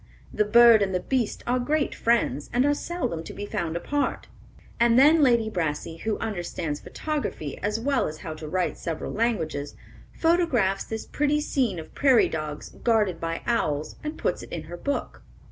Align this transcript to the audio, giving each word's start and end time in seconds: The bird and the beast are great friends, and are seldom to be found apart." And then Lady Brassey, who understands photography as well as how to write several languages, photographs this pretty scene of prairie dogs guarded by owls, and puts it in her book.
The 0.33 0.45
bird 0.45 0.81
and 0.81 0.95
the 0.95 0.99
beast 0.99 1.43
are 1.45 1.59
great 1.59 1.93
friends, 1.93 2.49
and 2.51 2.65
are 2.65 2.73
seldom 2.73 3.23
to 3.23 3.35
be 3.35 3.45
found 3.45 3.75
apart." 3.77 4.25
And 4.79 4.97
then 4.97 5.21
Lady 5.21 5.47
Brassey, 5.47 5.97
who 5.99 6.17
understands 6.17 6.79
photography 6.79 7.59
as 7.59 7.79
well 7.79 8.07
as 8.07 8.17
how 8.25 8.33
to 8.33 8.47
write 8.47 8.79
several 8.79 9.11
languages, 9.13 9.75
photographs 10.11 10.85
this 10.85 11.05
pretty 11.05 11.39
scene 11.39 11.77
of 11.77 11.93
prairie 11.93 12.29
dogs 12.29 12.69
guarded 12.69 13.19
by 13.21 13.43
owls, 13.45 13.95
and 14.03 14.17
puts 14.17 14.41
it 14.41 14.51
in 14.51 14.63
her 14.63 14.75
book. 14.75 15.21